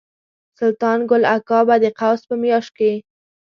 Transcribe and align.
سلطان 0.59 0.99
ګل 1.09 1.23
اکا 1.35 1.59
به 1.67 1.75
د 1.83 1.85
قوس 1.99 2.21
په 2.29 2.35
میاشت 2.41 2.71
کې. 2.77 2.91